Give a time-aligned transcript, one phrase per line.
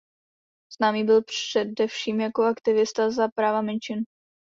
[0.79, 4.03] Známý byl především jako aktivista za práva menšin.